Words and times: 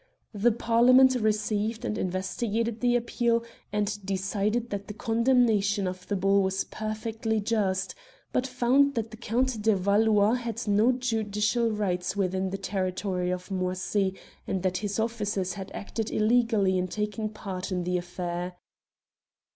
The 0.33 0.51
parliament 0.51 1.13
received 1.13 1.85
and 1.85 1.95
investigated 1.95 2.81
the 2.81 2.95
appeal, 2.95 3.43
and 3.71 4.03
decided 4.03 4.71
that 4.71 4.87
the 4.87 4.95
condemnation 4.95 5.85
of 5.85 6.07
the 6.07 6.15
bull 6.15 6.41
was 6.41 6.63
perfectly 6.63 7.39
just, 7.39 7.93
but 8.33 8.47
found 8.47 8.95
that 8.95 9.11
the 9.11 9.15
Count 9.17 9.51
59 9.51 9.63
Curiosities 9.63 9.73
of 9.79 9.87
Olden 9.87 10.05
Times 10.07 10.07
de 10.07 10.15
Valois 10.15 10.33
had 10.33 10.67
no 10.67 10.91
judicial 10.99 11.69
rights 11.69 12.15
within 12.15 12.49
the 12.49 12.57
territory 12.57 13.29
of 13.29 13.51
Moisy, 13.51 14.15
and 14.47 14.63
that 14.63 14.77
his 14.77 14.99
officers 14.99 15.53
had 15.53 15.69
acted 15.75 16.09
illegally 16.09 16.79
in 16.79 16.87
taking 16.87 17.29
part 17.29 17.71
in 17.71 17.83
the 17.83 17.99
affair. 17.99 18.53